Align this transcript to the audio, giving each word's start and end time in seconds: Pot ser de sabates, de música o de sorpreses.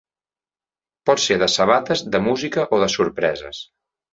Pot 1.09 1.21
ser 1.25 1.37
de 1.45 1.49
sabates, 1.57 2.03
de 2.17 2.25
música 2.29 2.67
o 2.79 2.83
de 2.85 2.89
sorpreses. 2.99 3.63